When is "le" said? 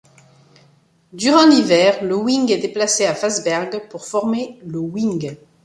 2.03-2.15, 4.65-4.79